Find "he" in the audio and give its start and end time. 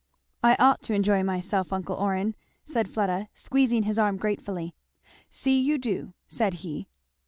6.65-6.87